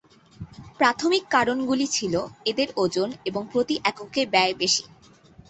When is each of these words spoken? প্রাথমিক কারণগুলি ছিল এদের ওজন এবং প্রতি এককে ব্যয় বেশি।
প্রাথমিক 0.79 1.23
কারণগুলি 1.29 1.85
ছিল 1.87 2.13
এদের 2.45 2.67
ওজন 2.75 3.09
এবং 3.25 3.41
প্রতি 3.51 3.75
এককে 3.83 4.21
ব্যয় 4.33 4.53
বেশি। 4.61 4.83